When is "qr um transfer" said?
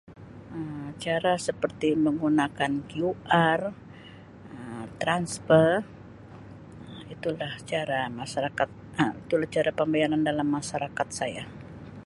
2.91-5.69